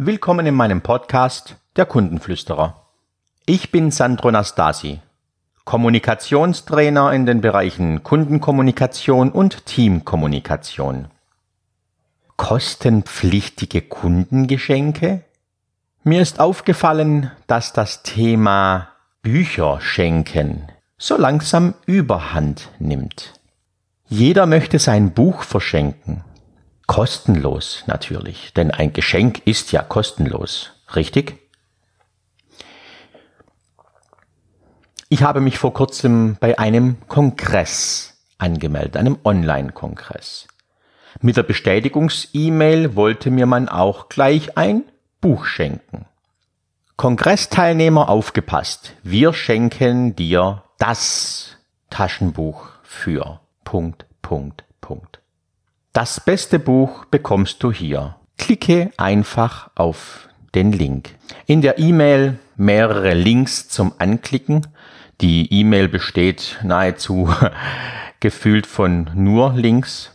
Willkommen 0.00 0.46
in 0.46 0.54
meinem 0.54 0.80
Podcast 0.80 1.56
Der 1.74 1.84
Kundenflüsterer. 1.84 2.86
Ich 3.46 3.72
bin 3.72 3.90
Sandro 3.90 4.30
Nastasi, 4.30 5.00
Kommunikationstrainer 5.64 7.12
in 7.12 7.26
den 7.26 7.40
Bereichen 7.40 8.04
Kundenkommunikation 8.04 9.32
und 9.32 9.66
Teamkommunikation. 9.66 11.06
Kostenpflichtige 12.36 13.82
Kundengeschenke? 13.82 15.24
Mir 16.04 16.22
ist 16.22 16.38
aufgefallen, 16.38 17.32
dass 17.48 17.72
das 17.72 18.04
Thema 18.04 18.90
Bücher 19.22 19.80
schenken 19.80 20.68
so 20.96 21.16
langsam 21.16 21.74
überhand 21.86 22.68
nimmt. 22.78 23.32
Jeder 24.06 24.46
möchte 24.46 24.78
sein 24.78 25.10
Buch 25.10 25.42
verschenken. 25.42 26.22
Kostenlos 26.88 27.84
natürlich, 27.86 28.54
denn 28.54 28.70
ein 28.70 28.94
Geschenk 28.94 29.46
ist 29.46 29.72
ja 29.72 29.82
kostenlos, 29.82 30.72
richtig? 30.96 31.38
Ich 35.10 35.22
habe 35.22 35.40
mich 35.40 35.58
vor 35.58 35.74
kurzem 35.74 36.38
bei 36.40 36.58
einem 36.58 36.96
Kongress 37.06 38.18
angemeldet, 38.38 38.96
einem 38.96 39.18
Online-Kongress. 39.22 40.48
Mit 41.20 41.36
der 41.36 41.42
Bestätigungs-E-Mail 41.42 42.96
wollte 42.96 43.30
mir 43.30 43.46
man 43.46 43.68
auch 43.68 44.08
gleich 44.08 44.56
ein 44.56 44.84
Buch 45.20 45.44
schenken. 45.44 46.06
Kongressteilnehmer 46.96 48.08
aufgepasst, 48.08 48.94
wir 49.02 49.34
schenken 49.34 50.16
dir 50.16 50.64
das 50.78 51.58
Taschenbuch 51.90 52.70
für 52.82 53.40
Punkt, 53.62 54.06
Punkt, 54.22 54.64
Punkt. 54.80 55.17
Das 55.98 56.20
beste 56.20 56.60
Buch 56.60 57.06
bekommst 57.06 57.60
du 57.60 57.72
hier. 57.72 58.14
Klicke 58.36 58.92
einfach 58.98 59.68
auf 59.74 60.28
den 60.54 60.70
Link. 60.70 61.16
In 61.46 61.60
der 61.60 61.80
E-Mail 61.80 62.38
mehrere 62.54 63.14
Links 63.14 63.68
zum 63.68 63.92
Anklicken. 63.98 64.68
Die 65.20 65.52
E-Mail 65.52 65.88
besteht 65.88 66.60
nahezu 66.62 67.34
gefühlt 68.20 68.68
von 68.68 69.10
nur 69.14 69.54
Links. 69.54 70.12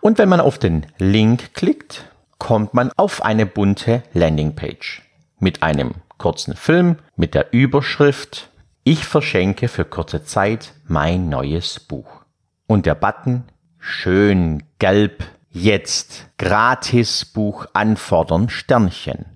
Und 0.00 0.18
wenn 0.18 0.28
man 0.28 0.40
auf 0.40 0.58
den 0.58 0.86
Link 0.98 1.54
klickt, 1.54 2.06
kommt 2.38 2.74
man 2.74 2.90
auf 2.96 3.24
eine 3.24 3.46
bunte 3.46 4.02
Landingpage 4.12 5.02
mit 5.38 5.62
einem 5.62 5.92
kurzen 6.18 6.56
Film, 6.56 6.96
mit 7.14 7.36
der 7.36 7.52
Überschrift 7.52 8.50
Ich 8.82 9.04
verschenke 9.04 9.68
für 9.68 9.84
kurze 9.84 10.24
Zeit 10.24 10.74
mein 10.88 11.28
neues 11.28 11.78
Buch. 11.78 12.24
Und 12.66 12.86
der 12.86 12.96
Button 12.96 13.44
schön 13.86 14.64
gelb 14.80 15.22
jetzt 15.50 16.28
gratis 16.38 17.24
Buch 17.24 17.66
anfordern 17.72 18.48
Sternchen. 18.48 19.26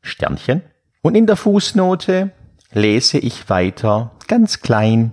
Sternchen. 0.00 0.62
Und 1.02 1.14
in 1.14 1.26
der 1.26 1.36
Fußnote 1.36 2.30
lese 2.72 3.18
ich 3.18 3.50
weiter 3.50 4.12
ganz 4.28 4.60
klein. 4.60 5.12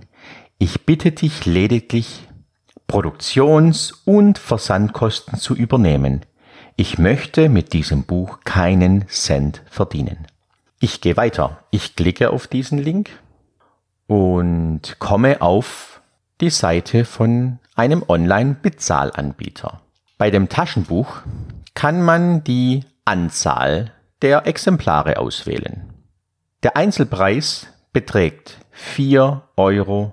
Ich 0.58 0.86
bitte 0.86 1.12
dich 1.12 1.44
lediglich 1.44 2.26
Produktions- 2.86 3.92
und 4.06 4.38
Versandkosten 4.38 5.38
zu 5.38 5.54
übernehmen. 5.54 6.24
Ich 6.76 6.98
möchte 6.98 7.50
mit 7.50 7.74
diesem 7.74 8.04
Buch 8.04 8.40
keinen 8.44 9.06
Cent 9.08 9.62
verdienen. 9.70 10.26
Ich 10.80 11.02
gehe 11.02 11.18
weiter. 11.18 11.64
Ich 11.70 11.96
klicke 11.96 12.30
auf 12.30 12.46
diesen 12.46 12.78
Link 12.78 13.10
und 14.06 14.96
komme 14.98 15.42
auf 15.42 15.93
die 16.40 16.50
Seite 16.50 17.04
von 17.04 17.58
einem 17.74 18.04
Online-Bezahlanbieter. 18.06 19.80
Bei 20.18 20.30
dem 20.30 20.48
Taschenbuch 20.48 21.22
kann 21.74 22.02
man 22.02 22.44
die 22.44 22.84
Anzahl 23.04 23.92
der 24.22 24.46
Exemplare 24.46 25.18
auswählen. 25.18 25.92
Der 26.62 26.76
Einzelpreis 26.76 27.66
beträgt 27.92 28.58
4,99 28.96 29.42
Euro 29.56 30.12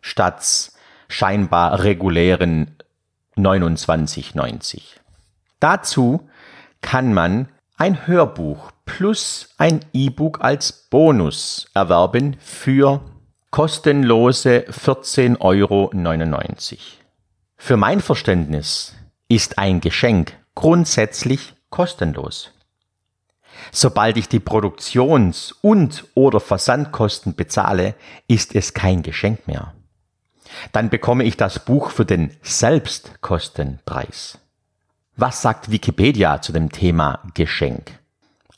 statt 0.00 0.72
scheinbar 1.08 1.82
regulären 1.82 2.76
29,90. 3.36 4.80
Dazu 5.60 6.28
kann 6.80 7.14
man 7.14 7.48
ein 7.76 8.06
Hörbuch 8.06 8.72
plus 8.84 9.54
ein 9.58 9.80
E-Book 9.92 10.40
als 10.42 10.72
Bonus 10.72 11.70
erwerben 11.74 12.36
für 12.40 13.00
kostenlose 13.50 14.66
14,99 14.70 15.38
Euro. 15.40 15.90
Für 17.56 17.76
mein 17.76 18.00
Verständnis 18.00 18.94
ist 19.28 19.58
ein 19.58 19.80
Geschenk 19.80 20.32
grundsätzlich 20.54 21.54
kostenlos. 21.70 22.52
Sobald 23.72 24.16
ich 24.16 24.28
die 24.28 24.40
Produktions- 24.40 25.52
und 25.62 26.04
oder 26.14 26.40
Versandkosten 26.40 27.34
bezahle, 27.34 27.94
ist 28.28 28.54
es 28.54 28.74
kein 28.74 29.02
Geschenk 29.02 29.46
mehr. 29.48 29.74
Dann 30.72 30.90
bekomme 30.90 31.24
ich 31.24 31.36
das 31.36 31.64
Buch 31.64 31.90
für 31.90 32.04
den 32.04 32.36
Selbstkostenpreis. 32.42 34.38
Was 35.16 35.42
sagt 35.42 35.70
Wikipedia 35.70 36.40
zu 36.40 36.52
dem 36.52 36.70
Thema 36.70 37.22
Geschenk? 37.34 37.98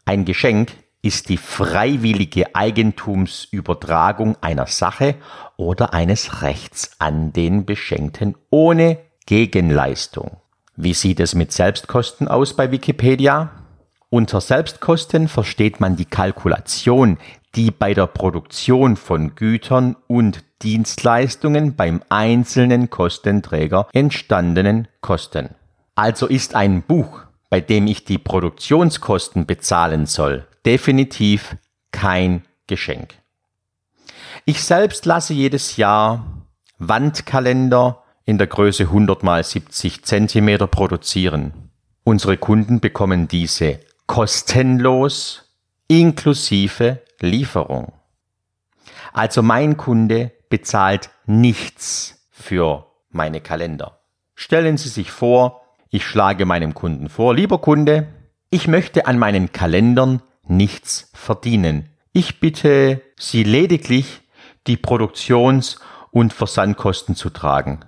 Ein 0.04 0.24
Geschenk 0.24 0.72
ist 1.02 1.28
die 1.28 1.36
freiwillige 1.36 2.54
Eigentumsübertragung 2.54 4.36
einer 4.40 4.66
Sache 4.66 5.14
oder 5.56 5.94
eines 5.94 6.42
Rechts 6.42 6.92
an 6.98 7.32
den 7.32 7.64
Beschenkten 7.64 8.36
ohne 8.50 8.98
Gegenleistung. 9.26 10.38
Wie 10.76 10.94
sieht 10.94 11.20
es 11.20 11.34
mit 11.34 11.52
Selbstkosten 11.52 12.28
aus 12.28 12.54
bei 12.54 12.70
Wikipedia? 12.70 13.50
Unter 14.08 14.40
Selbstkosten 14.40 15.28
versteht 15.28 15.80
man 15.80 15.96
die 15.96 16.04
Kalkulation, 16.04 17.18
die 17.54 17.70
bei 17.70 17.94
der 17.94 18.06
Produktion 18.06 18.96
von 18.96 19.34
Gütern 19.34 19.96
und 20.06 20.44
Dienstleistungen 20.62 21.76
beim 21.76 22.02
einzelnen 22.08 22.90
Kostenträger 22.90 23.88
entstandenen 23.92 24.88
Kosten. 25.00 25.50
Also 25.94 26.26
ist 26.26 26.54
ein 26.54 26.82
Buch, 26.82 27.22
bei 27.50 27.60
dem 27.60 27.86
ich 27.86 28.04
die 28.04 28.18
Produktionskosten 28.18 29.46
bezahlen 29.46 30.06
soll, 30.06 30.46
definitiv 30.66 31.56
kein 31.93 32.44
Geschenk. 32.66 33.15
Ich 34.44 34.62
selbst 34.62 35.06
lasse 35.06 35.34
jedes 35.34 35.76
Jahr 35.76 36.47
Wandkalender 36.78 38.03
in 38.25 38.38
der 38.38 38.47
Größe 38.47 38.84
100 38.84 39.22
mal 39.22 39.43
70 39.43 40.04
Zentimeter 40.04 40.66
produzieren. 40.66 41.71
Unsere 42.04 42.37
Kunden 42.37 42.81
bekommen 42.81 43.28
diese 43.28 43.81
kostenlos 44.06 45.44
inklusive 45.88 47.03
Lieferung. 47.21 47.92
Also 49.12 49.42
mein 49.42 49.77
Kunde 49.77 50.32
bezahlt 50.48 51.10
nichts 51.27 52.28
für 52.31 52.87
meine 53.10 53.41
Kalender. 53.41 54.00
Stellen 54.34 54.78
Sie 54.78 54.88
sich 54.88 55.10
vor, 55.10 55.62
ich 55.91 56.06
schlage 56.06 56.47
meinem 56.47 56.75
Kunden 56.75 57.09
vor, 57.09 57.34
lieber 57.34 57.59
Kunde, 57.59 58.06
ich 58.50 58.69
möchte 58.69 59.06
an 59.06 59.19
meinen 59.19 59.53
Kalendern 59.53 60.22
nichts 60.50 61.10
verdienen. 61.14 61.88
Ich 62.12 62.40
bitte 62.40 63.00
Sie 63.18 63.44
lediglich, 63.44 64.20
die 64.66 64.76
Produktions- 64.76 65.78
und 66.10 66.32
Versandkosten 66.32 67.14
zu 67.14 67.30
tragen. 67.30 67.80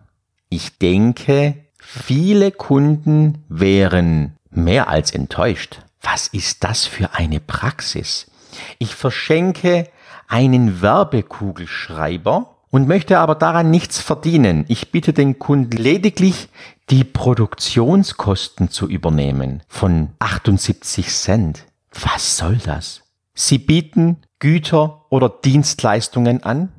Ich 0.48 0.78
denke, 0.78 1.56
viele 1.78 2.52
Kunden 2.52 3.44
wären 3.48 4.36
mehr 4.50 4.88
als 4.88 5.10
enttäuscht. 5.10 5.80
Was 6.00 6.28
ist 6.28 6.64
das 6.64 6.84
für 6.84 7.14
eine 7.14 7.40
Praxis? 7.40 8.30
Ich 8.78 8.94
verschenke 8.94 9.88
einen 10.28 10.82
Werbekugelschreiber 10.82 12.56
und 12.70 12.88
möchte 12.88 13.18
aber 13.18 13.34
daran 13.34 13.70
nichts 13.70 14.00
verdienen. 14.00 14.64
Ich 14.68 14.90
bitte 14.90 15.12
den 15.12 15.38
Kunden 15.38 15.76
lediglich, 15.76 16.48
die 16.90 17.04
Produktionskosten 17.04 18.70
zu 18.70 18.88
übernehmen 18.88 19.62
von 19.68 20.10
78 20.18 21.08
Cent. 21.08 21.66
Was 21.92 22.36
soll 22.36 22.56
das? 22.56 23.02
Sie 23.34 23.58
bieten 23.58 24.22
Güter 24.38 25.06
oder 25.10 25.28
Dienstleistungen 25.28 26.42
an? 26.42 26.72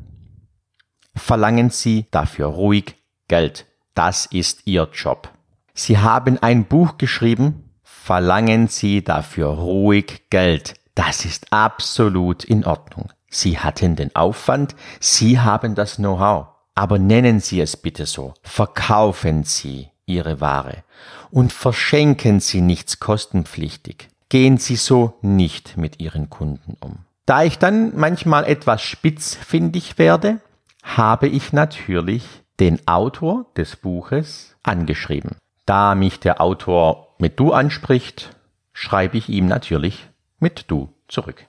Verlangen 1.15 1.69
Sie 1.69 2.07
dafür 2.11 2.47
ruhig 2.47 2.95
Geld. 3.27 3.65
Das 3.93 4.25
ist 4.25 4.61
Ihr 4.65 4.89
Job. 4.93 5.29
Sie 5.73 5.97
haben 5.97 6.41
ein 6.41 6.65
Buch 6.65 6.97
geschrieben? 6.97 7.69
Verlangen 7.83 8.67
Sie 8.67 9.03
dafür 9.03 9.49
ruhig 9.49 10.29
Geld. 10.29 10.73
Das 10.95 11.25
ist 11.25 11.51
absolut 11.51 12.43
in 12.43 12.65
Ordnung. 12.65 13.11
Sie 13.29 13.57
hatten 13.57 13.95
den 13.95 14.15
Aufwand, 14.15 14.75
Sie 14.99 15.39
haben 15.39 15.73
das 15.73 15.95
Know-how. 15.95 16.47
Aber 16.75 16.99
nennen 16.99 17.39
Sie 17.39 17.61
es 17.61 17.77
bitte 17.77 18.05
so. 18.05 18.33
Verkaufen 18.41 19.43
Sie 19.43 19.89
Ihre 20.05 20.41
Ware 20.41 20.83
und 21.31 21.53
verschenken 21.53 22.39
Sie 22.39 22.61
nichts 22.61 22.99
kostenpflichtig 22.99 24.09
gehen 24.33 24.57
Sie 24.57 24.77
so 24.77 25.13
nicht 25.21 25.77
mit 25.77 25.99
Ihren 25.99 26.27
Kunden 26.27 26.75
um. 26.79 27.05
Da 27.27 27.43
ich 27.43 27.59
dann 27.59 27.95
manchmal 27.95 28.45
etwas 28.45 28.81
spitzfindig 28.81 29.99
werde, 29.99 30.39
habe 30.81 31.27
ich 31.27 31.53
natürlich 31.53 32.23
den 32.59 32.87
Autor 32.87 33.45
des 33.55 33.75
Buches 33.75 34.55
angeschrieben. 34.63 35.35
Da 35.67 35.93
mich 35.93 36.19
der 36.19 36.41
Autor 36.41 37.13
mit 37.19 37.39
Du 37.39 37.53
anspricht, 37.53 38.35
schreibe 38.73 39.19
ich 39.19 39.29
ihm 39.29 39.45
natürlich 39.45 40.09
mit 40.39 40.65
du 40.67 40.91
zurück. 41.07 41.45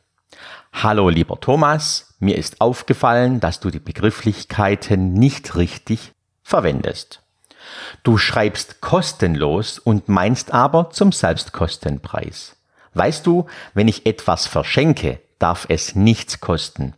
Hallo 0.75 1.09
lieber 1.09 1.41
Thomas, 1.41 2.15
mir 2.19 2.37
ist 2.37 2.61
aufgefallen, 2.61 3.41
dass 3.41 3.61
du 3.61 3.71
die 3.71 3.81
Begrifflichkeiten 3.81 5.15
nicht 5.15 5.57
richtig 5.57 6.13
verwendest. 6.43 7.23
Du 8.03 8.19
schreibst 8.19 8.83
kostenlos 8.83 9.79
und 9.79 10.11
meinst 10.11 10.53
aber 10.53 10.91
zum 10.91 11.13
Selbstkostenpreis. 11.13 12.59
Weißt 12.95 13.27
du, 13.27 13.47
wenn 13.75 13.89
ich 13.89 14.07
etwas 14.07 14.47
verschenke, 14.47 15.21
darf 15.39 15.67
es 15.69 15.95
nichts 15.95 16.41
kosten. 16.41 16.95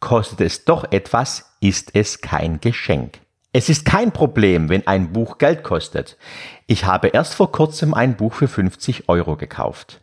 Kostet 0.00 0.40
es 0.42 0.64
doch 0.64 0.92
etwas, 0.92 1.56
ist 1.60 1.94
es 1.94 2.20
kein 2.20 2.60
Geschenk. 2.60 3.18
Es 3.52 3.68
ist 3.68 3.84
kein 3.84 4.12
Problem, 4.12 4.68
wenn 4.68 4.86
ein 4.86 5.12
Buch 5.12 5.38
Geld 5.38 5.64
kostet. 5.64 6.16
Ich 6.66 6.84
habe 6.84 7.08
erst 7.08 7.34
vor 7.34 7.50
kurzem 7.50 7.94
ein 7.94 8.16
Buch 8.16 8.34
für 8.34 8.46
50 8.46 9.08
Euro 9.08 9.36
gekauft. 9.36 10.00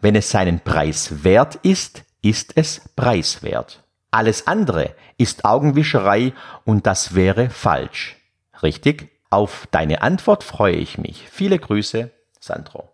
Wenn 0.00 0.14
es 0.14 0.30
seinen 0.30 0.60
Preis 0.60 1.24
wert 1.24 1.56
ist, 1.62 2.04
ist 2.20 2.52
es 2.56 2.82
preiswert. 2.94 3.82
Alles 4.10 4.46
andere 4.46 4.94
ist 5.18 5.44
Augenwischerei 5.44 6.34
und 6.64 6.86
das 6.86 7.14
wäre 7.14 7.50
falsch. 7.50 8.16
Richtig? 8.62 9.10
Auf 9.30 9.66
deine 9.72 10.02
Antwort 10.02 10.44
freue 10.44 10.76
ich 10.76 10.98
mich. 10.98 11.26
Viele 11.28 11.58
Grüße, 11.58 12.12
Sandro. 12.38 12.93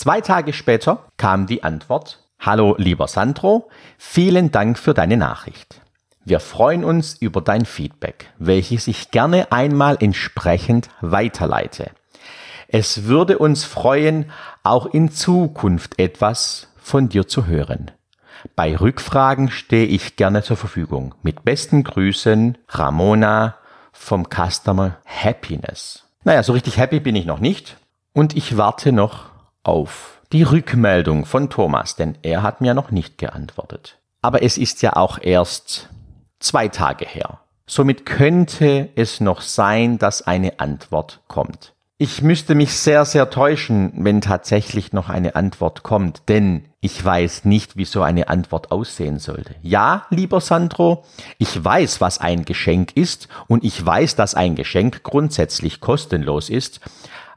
Zwei 0.00 0.22
Tage 0.22 0.54
später 0.54 1.04
kam 1.18 1.46
die 1.46 1.62
Antwort, 1.62 2.20
Hallo 2.38 2.74
lieber 2.78 3.06
Sandro, 3.06 3.68
vielen 3.98 4.50
Dank 4.50 4.78
für 4.78 4.94
deine 4.94 5.18
Nachricht. 5.18 5.82
Wir 6.24 6.40
freuen 6.40 6.84
uns 6.84 7.18
über 7.20 7.42
dein 7.42 7.66
Feedback, 7.66 8.32
welches 8.38 8.88
ich 8.88 9.10
gerne 9.10 9.52
einmal 9.52 9.98
entsprechend 10.00 10.88
weiterleite. 11.02 11.90
Es 12.66 13.04
würde 13.04 13.36
uns 13.36 13.64
freuen, 13.64 14.30
auch 14.62 14.86
in 14.86 15.10
Zukunft 15.10 15.98
etwas 15.98 16.68
von 16.76 17.10
dir 17.10 17.28
zu 17.28 17.44
hören. 17.44 17.90
Bei 18.56 18.74
Rückfragen 18.74 19.50
stehe 19.50 19.84
ich 19.84 20.16
gerne 20.16 20.42
zur 20.42 20.56
Verfügung. 20.56 21.14
Mit 21.22 21.44
besten 21.44 21.84
Grüßen, 21.84 22.56
Ramona 22.70 23.56
vom 23.92 24.26
Customer 24.30 24.96
Happiness. 25.04 26.04
Naja, 26.24 26.42
so 26.42 26.54
richtig 26.54 26.78
happy 26.78 27.00
bin 27.00 27.16
ich 27.16 27.26
noch 27.26 27.40
nicht 27.40 27.76
und 28.14 28.34
ich 28.34 28.56
warte 28.56 28.92
noch 28.92 29.29
auf 29.62 30.20
die 30.32 30.42
Rückmeldung 30.42 31.26
von 31.26 31.50
Thomas, 31.50 31.96
denn 31.96 32.16
er 32.22 32.42
hat 32.42 32.60
mir 32.60 32.74
noch 32.74 32.90
nicht 32.90 33.18
geantwortet. 33.18 33.98
Aber 34.22 34.42
es 34.42 34.58
ist 34.58 34.82
ja 34.82 34.96
auch 34.96 35.18
erst 35.20 35.88
zwei 36.38 36.68
Tage 36.68 37.06
her. 37.06 37.40
Somit 37.66 38.04
könnte 38.04 38.88
es 38.96 39.20
noch 39.20 39.40
sein, 39.40 39.98
dass 39.98 40.22
eine 40.22 40.60
Antwort 40.60 41.20
kommt. 41.28 41.72
Ich 41.98 42.22
müsste 42.22 42.54
mich 42.54 42.72
sehr, 42.72 43.04
sehr 43.04 43.28
täuschen, 43.28 43.92
wenn 43.94 44.22
tatsächlich 44.22 44.94
noch 44.94 45.10
eine 45.10 45.36
Antwort 45.36 45.82
kommt, 45.82 46.22
denn 46.28 46.64
ich 46.80 47.04
weiß 47.04 47.44
nicht, 47.44 47.76
wie 47.76 47.84
so 47.84 48.00
eine 48.00 48.28
Antwort 48.28 48.72
aussehen 48.72 49.18
sollte. 49.18 49.54
Ja, 49.60 50.06
lieber 50.08 50.40
Sandro, 50.40 51.04
ich 51.36 51.62
weiß, 51.62 52.00
was 52.00 52.18
ein 52.18 52.46
Geschenk 52.46 52.96
ist 52.96 53.28
und 53.48 53.64
ich 53.64 53.84
weiß, 53.84 54.16
dass 54.16 54.34
ein 54.34 54.54
Geschenk 54.54 55.02
grundsätzlich 55.02 55.80
kostenlos 55.80 56.48
ist, 56.48 56.80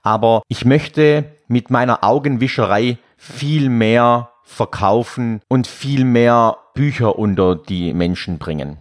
aber 0.03 0.43
ich 0.47 0.65
möchte 0.65 1.25
mit 1.47 1.69
meiner 1.69 2.03
Augenwischerei 2.03 2.97
viel 3.17 3.69
mehr 3.69 4.31
verkaufen 4.43 5.41
und 5.47 5.65
viel 5.65 6.05
mehr 6.05 6.57
Bücher 6.75 7.17
unter 7.17 7.55
die 7.55 7.93
Menschen 7.93 8.37
bringen. 8.37 8.77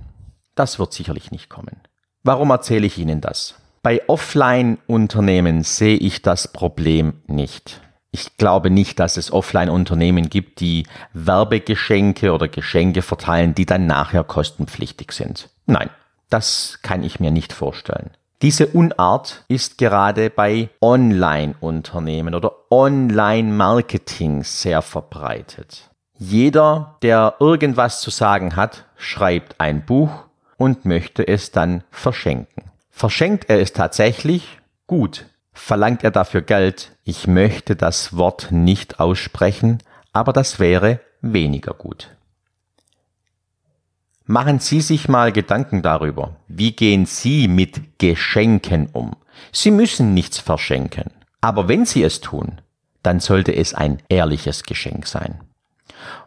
Das 0.54 0.78
wird 0.78 0.92
sicherlich 0.92 1.30
nicht 1.30 1.48
kommen. 1.48 1.80
Warum 2.22 2.50
erzähle 2.50 2.86
ich 2.86 2.98
Ihnen 2.98 3.20
das? 3.20 3.54
Bei 3.82 4.02
Offline-Unternehmen 4.08 5.64
sehe 5.64 5.96
ich 5.96 6.22
das 6.22 6.52
Problem 6.52 7.22
nicht. 7.26 7.80
Ich 8.10 8.36
glaube 8.36 8.70
nicht, 8.70 9.00
dass 9.00 9.16
es 9.16 9.32
Offline-Unternehmen 9.32 10.28
gibt, 10.28 10.60
die 10.60 10.86
Werbegeschenke 11.14 12.32
oder 12.32 12.46
Geschenke 12.46 13.02
verteilen, 13.02 13.54
die 13.54 13.66
dann 13.66 13.86
nachher 13.86 14.22
kostenpflichtig 14.22 15.12
sind. 15.12 15.48
Nein, 15.66 15.88
das 16.28 16.80
kann 16.82 17.02
ich 17.02 17.20
mir 17.20 17.30
nicht 17.30 17.52
vorstellen. 17.52 18.10
Diese 18.42 18.66
Unart 18.66 19.44
ist 19.46 19.78
gerade 19.78 20.28
bei 20.28 20.68
Online-Unternehmen 20.80 22.34
oder 22.34 22.52
Online-Marketing 22.70 24.42
sehr 24.42 24.82
verbreitet. 24.82 25.88
Jeder, 26.18 26.96
der 27.02 27.36
irgendwas 27.38 28.00
zu 28.00 28.10
sagen 28.10 28.56
hat, 28.56 28.86
schreibt 28.96 29.60
ein 29.60 29.86
Buch 29.86 30.24
und 30.56 30.84
möchte 30.84 31.26
es 31.26 31.52
dann 31.52 31.84
verschenken. 31.92 32.64
Verschenkt 32.90 33.48
er 33.48 33.60
es 33.60 33.72
tatsächlich? 33.72 34.58
Gut. 34.88 35.26
Verlangt 35.52 36.02
er 36.02 36.10
dafür 36.10 36.42
Geld? 36.42 36.96
Ich 37.04 37.28
möchte 37.28 37.76
das 37.76 38.16
Wort 38.16 38.48
nicht 38.50 38.98
aussprechen, 38.98 39.78
aber 40.12 40.32
das 40.32 40.58
wäre 40.58 40.98
weniger 41.20 41.74
gut. 41.74 42.10
Machen 44.32 44.58
Sie 44.60 44.80
sich 44.80 45.10
mal 45.10 45.30
Gedanken 45.30 45.82
darüber, 45.82 46.36
wie 46.48 46.72
gehen 46.72 47.04
Sie 47.04 47.48
mit 47.48 47.98
Geschenken 47.98 48.88
um? 48.94 49.14
Sie 49.52 49.70
müssen 49.70 50.14
nichts 50.14 50.38
verschenken, 50.38 51.10
aber 51.42 51.68
wenn 51.68 51.84
Sie 51.84 52.02
es 52.02 52.22
tun, 52.22 52.62
dann 53.02 53.20
sollte 53.20 53.54
es 53.54 53.74
ein 53.74 53.98
ehrliches 54.08 54.62
Geschenk 54.62 55.06
sein. 55.06 55.42